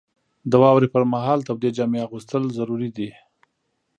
[0.51, 3.09] •د واورې پر مهال تودې جامې اغوستل ضروري دي.